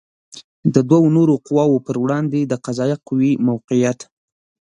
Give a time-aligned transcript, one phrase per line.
[0.73, 3.99] د دوو نورو قواوو پر وړاندې د قضائیه قوې موقعیت